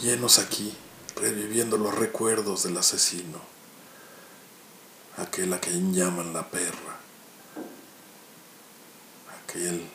llenos 0.00 0.38
aquí, 0.38 0.76
reviviendo 1.16 1.76
los 1.76 1.94
recuerdos 1.94 2.64
del 2.64 2.76
asesino, 2.76 3.40
aquel 5.16 5.52
a 5.52 5.60
quien 5.60 5.94
llaman 5.94 6.32
la 6.32 6.50
perra, 6.50 6.96
aquel 9.42 9.88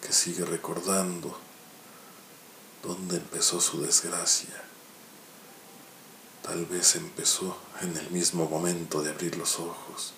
que 0.00 0.12
sigue 0.12 0.44
recordando 0.44 1.38
dónde 2.82 3.16
empezó 3.16 3.60
su 3.60 3.80
desgracia. 3.80 4.62
Tal 6.42 6.66
vez 6.66 6.96
empezó 6.96 7.56
en 7.80 7.96
el 7.96 8.10
mismo 8.10 8.48
momento 8.48 9.02
de 9.02 9.10
abrir 9.10 9.36
los 9.36 9.58
ojos, 9.58 10.12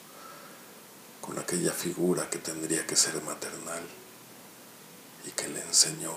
con 1.21 1.39
aquella 1.39 1.73
figura 1.73 2.29
que 2.29 2.39
tendría 2.39 2.87
que 2.87 2.97
ser 2.97 3.23
maternal 3.23 3.83
y 5.27 5.31
que 5.31 5.49
le 5.49 5.63
enseñó 5.63 6.15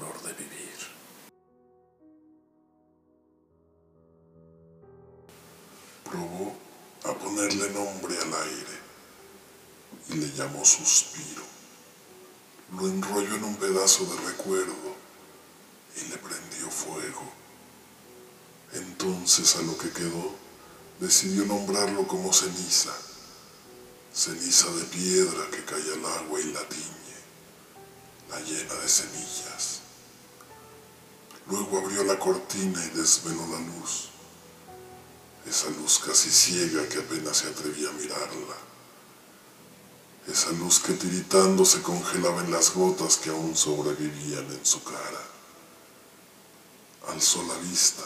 dolor 0.00 0.22
de 0.22 0.32
vivir. 0.32 0.78
Probó 6.04 6.56
a 7.04 7.14
ponerle 7.14 7.70
nombre 7.70 8.16
al 8.18 8.34
aire 8.34 8.78
y 10.08 10.14
le 10.14 10.32
llamó 10.32 10.64
suspiro. 10.64 11.42
Lo 12.76 12.88
enrolló 12.88 13.34
en 13.34 13.44
un 13.44 13.56
pedazo 13.56 14.04
de 14.06 14.28
recuerdo 14.28 14.96
y 15.96 16.08
le 16.08 16.16
prendió 16.16 16.70
fuego. 16.70 17.32
Entonces 18.72 19.56
a 19.56 19.62
lo 19.62 19.76
que 19.76 19.90
quedó 19.90 20.34
decidió 21.00 21.44
nombrarlo 21.44 22.06
como 22.06 22.32
ceniza, 22.32 22.92
ceniza 24.14 24.70
de 24.70 24.84
piedra 24.84 25.50
que 25.50 25.64
cae 25.64 25.92
al 25.94 26.04
agua 26.04 26.40
y 26.40 26.52
la 26.52 26.68
tiñe, 26.68 27.16
la 28.30 28.40
llena 28.40 28.74
de 28.74 28.88
semillas. 28.88 29.79
Luego 31.48 31.78
abrió 31.78 32.04
la 32.04 32.18
cortina 32.18 32.84
y 32.84 32.96
desveló 32.96 33.46
la 33.48 33.58
luz, 33.60 34.10
esa 35.46 35.70
luz 35.70 35.98
casi 35.98 36.30
ciega 36.30 36.88
que 36.88 36.98
apenas 36.98 37.38
se 37.38 37.48
atrevía 37.48 37.88
a 37.88 37.92
mirarla, 37.92 38.56
esa 40.28 40.50
luz 40.52 40.78
que 40.78 40.92
tiritando 40.92 41.64
se 41.64 41.82
congelaba 41.82 42.44
en 42.44 42.52
las 42.52 42.72
gotas 42.74 43.16
que 43.16 43.30
aún 43.30 43.56
sobrevivían 43.56 44.46
en 44.46 44.64
su 44.64 44.82
cara. 44.84 45.26
Alzó 47.08 47.42
la 47.44 47.56
vista 47.58 48.04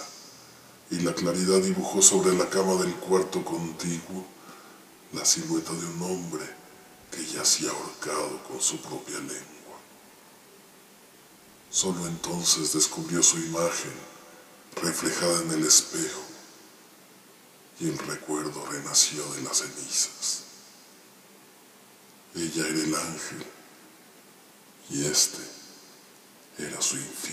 y 0.90 1.00
la 1.00 1.14
claridad 1.14 1.60
dibujó 1.60 2.00
sobre 2.00 2.32
la 2.34 2.48
cama 2.48 2.74
del 2.74 2.94
cuarto 2.94 3.44
contiguo 3.44 4.24
la 5.12 5.24
silueta 5.24 5.72
de 5.72 5.86
un 5.86 6.02
hombre 6.02 6.44
que 7.10 7.24
yacía 7.24 7.70
ahorcado 7.70 8.42
con 8.48 8.60
su 8.60 8.78
propia 8.78 9.18
lengua. 9.18 9.53
Solo 11.74 12.06
entonces 12.06 12.72
descubrió 12.72 13.20
su 13.20 13.36
imagen 13.36 13.92
reflejada 14.80 15.42
en 15.42 15.50
el 15.50 15.66
espejo 15.66 16.22
y 17.80 17.88
el 17.88 17.98
recuerdo 17.98 18.64
renació 18.66 19.24
de 19.32 19.40
las 19.40 19.58
cenizas. 19.58 20.42
Ella 22.36 22.68
era 22.68 22.78
el 22.78 22.94
ángel 22.94 23.44
y 24.88 25.04
este 25.04 25.42
era 26.58 26.80
su 26.80 26.96
infierno. 26.96 27.23